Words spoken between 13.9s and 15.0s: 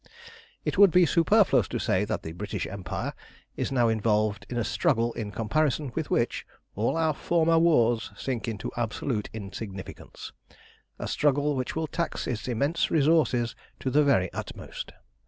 the very utmost.